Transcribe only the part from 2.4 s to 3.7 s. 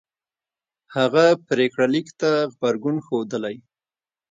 غبرګون ښودلی